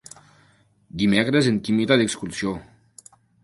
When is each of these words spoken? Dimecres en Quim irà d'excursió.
Dimecres 1.03 1.51
en 1.51 1.61
Quim 1.67 1.85
irà 1.87 2.01
d'excursió. 2.03 2.59